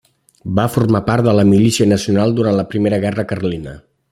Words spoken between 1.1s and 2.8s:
de la Milícia Nacional durant la